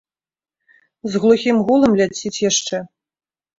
З 1.11 1.21
глухім 1.27 1.61
гулам 1.69 1.91
ляціць 2.01 2.35
яшчэ. 2.49 2.83